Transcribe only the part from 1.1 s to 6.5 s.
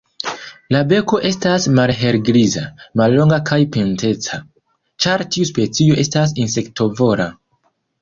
estas malhelgriza, mallonga kaj pinteca, ĉar tiu specio estas